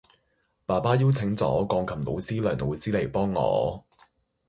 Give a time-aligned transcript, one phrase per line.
[0.65, 3.85] 爸爸邀請咗鋼琴老師梁老師嚟幫我